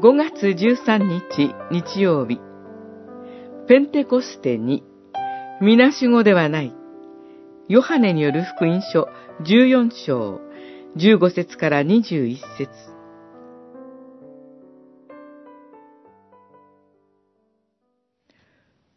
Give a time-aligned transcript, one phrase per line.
[0.00, 2.38] 5月13日日曜日、
[3.66, 4.84] ペンテコステに、
[5.60, 6.72] みなしごではない、
[7.68, 9.08] ヨハネによる福音書
[9.40, 10.40] 14章、
[10.96, 12.70] 15節から21節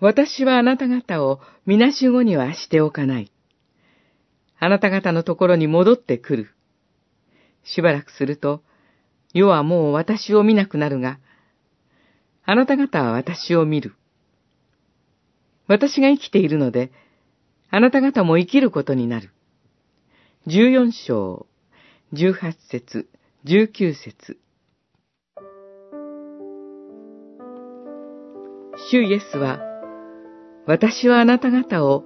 [0.00, 3.30] 私はあなた方をみなしごにはしておかない。
[4.58, 6.54] あなた方のところに戻ってくる。
[7.64, 8.62] しばらくすると、
[9.36, 11.18] 世はもう私を見なくなるが、
[12.46, 13.94] あなた方は私を見る。
[15.66, 16.90] 私が生きているので、
[17.68, 19.30] あなた方も生きることになる。
[20.46, 21.46] 十四章、
[22.14, 23.10] 十八節、
[23.44, 24.38] 十九節。
[28.90, 29.60] 主イエスは、
[30.66, 32.04] 私はあなた方を、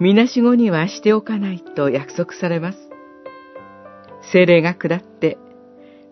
[0.00, 2.78] みなしごにはしておかないと約束されます。
[4.32, 5.36] 精霊が下って、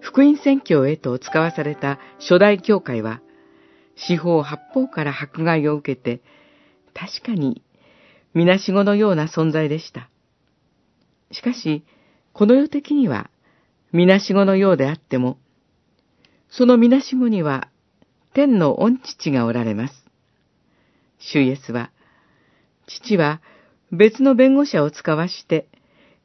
[0.00, 3.20] 福音宣教へと使わされた初代教会は、
[3.96, 6.22] 四方八方から迫害を受けて、
[6.94, 7.62] 確かに、
[8.34, 10.08] みなしごのような存在でした。
[11.32, 11.84] しかし、
[12.32, 13.30] この世的には、
[13.92, 15.38] みなしごのようであっても、
[16.50, 17.68] そのみなしごには、
[18.34, 19.94] 天の御父がおられます。
[21.18, 21.90] 主イエスは、
[22.86, 23.40] 父は
[23.92, 25.66] 別の弁護者を使わして、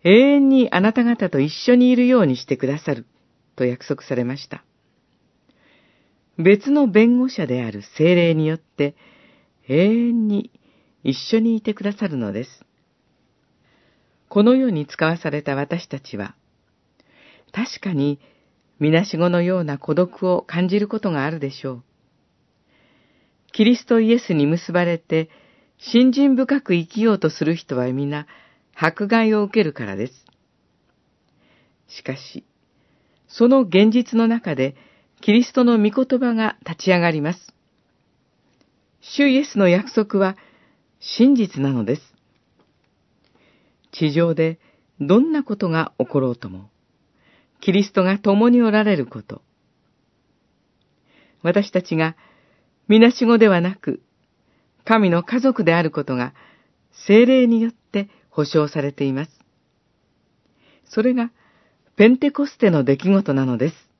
[0.04, 3.06] 永遠にあなた方と一緒にいるようにしてくださる、
[3.56, 4.64] と約束されました。
[6.38, 8.96] 別の弁護者である精霊によって、
[9.68, 10.52] 永遠に
[11.04, 12.66] 一緒にいてくださるのです。
[14.30, 16.36] このように使わされた私たちは、
[17.52, 18.20] 確かに、
[18.80, 21.84] みなしごのような孤独を感じることがあるでしょう。
[23.52, 25.30] キリストイエスに結ばれて、
[25.78, 28.26] 信心深く生きようとする人は皆、
[28.76, 30.26] 迫害を受けるからです。
[31.88, 32.44] しかし、
[33.36, 34.76] その現実の中で、
[35.20, 37.40] キリストの御言葉が立ち上がります。
[39.02, 40.38] 主イエスの約束は
[41.00, 42.02] 真実なのです。
[43.92, 44.60] 地上で
[45.00, 46.70] どんなことが起ころうとも、
[47.60, 49.42] キリストが共におられること。
[51.42, 52.16] 私たちが
[52.88, 54.04] みなしごではなく、
[54.86, 56.36] 神の家族であることが
[57.08, 59.32] 精霊によって保証されています。
[60.86, 61.32] それが
[61.96, 63.93] ペンテコステの出来事なのです。